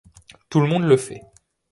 Tout 0.49 0.61
le 0.61 0.67
monde 0.67 0.85
le 0.85 0.97
fait. 0.97 1.21